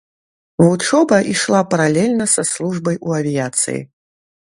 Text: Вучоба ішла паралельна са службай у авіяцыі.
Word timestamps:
Вучоба 0.63 1.19
ішла 1.35 1.61
паралельна 1.73 2.25
са 2.35 2.49
службай 2.55 3.01
у 3.11 3.17
авіяцыі. 3.23 3.81